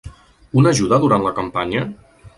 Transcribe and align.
Una 0.61 0.71
ajuda 0.77 0.99
durant 1.05 1.27
la 1.27 1.35
campanya? 1.41 1.85